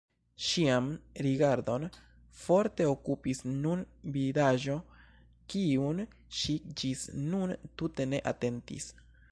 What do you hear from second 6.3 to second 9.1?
ŝi ĝis nun tute ne atentis.